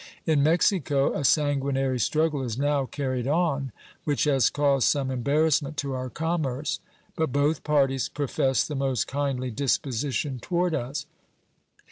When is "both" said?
7.31-7.63